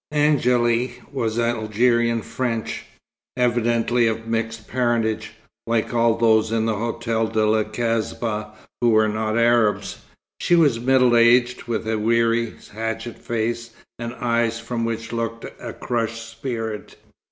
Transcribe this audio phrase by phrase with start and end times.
[0.11, 2.85] Angéle was Algerian French,
[3.37, 5.33] evidently of mixed parentage,
[5.67, 8.47] like all those in the Hotel de la Kasbah
[8.81, 9.99] who were not Arabs.
[10.39, 15.71] She was middle aged, with a weary, hatchet face, and eyes from which looked a
[15.71, 16.95] crushed spirit.